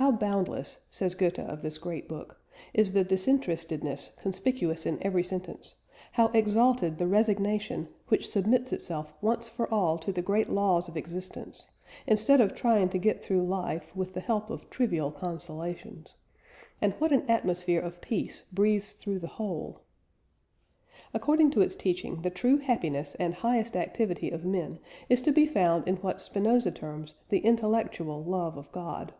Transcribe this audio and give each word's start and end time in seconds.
"How 0.00 0.10
boundless," 0.10 0.78
says 0.90 1.14
Goethe 1.14 1.38
of 1.38 1.60
this 1.60 1.76
great 1.76 2.08
book, 2.08 2.40
"is 2.72 2.94
the 2.94 3.04
disinterestedness 3.04 4.16
conspicuous 4.18 4.86
in 4.86 4.96
every 5.02 5.22
sentence, 5.22 5.74
how 6.12 6.28
exalted 6.28 6.96
the 6.96 7.06
resignation 7.06 7.88
which 8.08 8.26
submits 8.26 8.72
itself 8.72 9.12
once 9.20 9.50
for 9.50 9.68
all 9.70 9.98
to 9.98 10.10
the 10.10 10.22
great 10.22 10.48
laws 10.48 10.88
of 10.88 10.96
existence, 10.96 11.70
instead 12.06 12.40
of 12.40 12.54
trying 12.54 12.88
to 12.88 12.98
get 12.98 13.22
through 13.22 13.44
life 13.44 13.94
with 13.94 14.14
the 14.14 14.22
help 14.22 14.48
of 14.48 14.70
trivial 14.70 15.10
consolations; 15.12 16.14
and 16.80 16.94
what 16.94 17.12
an 17.12 17.28
atmosphere 17.28 17.82
of 17.82 18.00
peace 18.00 18.46
breathes 18.50 18.94
through 18.94 19.18
the 19.18 19.26
whole!" 19.36 19.82
According 21.12 21.50
to 21.50 21.60
its 21.60 21.76
teaching 21.76 22.22
the 22.22 22.30
true 22.30 22.56
happiness 22.56 23.16
and 23.16 23.34
highest 23.34 23.76
activity 23.76 24.30
of 24.30 24.46
men 24.46 24.78
is 25.10 25.20
to 25.20 25.30
be 25.30 25.44
found 25.44 25.86
in 25.86 25.96
what 25.96 26.22
Spinoza 26.22 26.70
terms 26.70 27.16
"the 27.28 27.40
intellectual 27.40 28.24
love 28.24 28.56
of 28.56 28.72
God." 28.72 29.12